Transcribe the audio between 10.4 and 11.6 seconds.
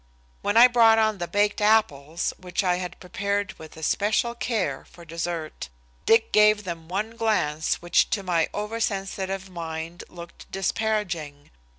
disparaging.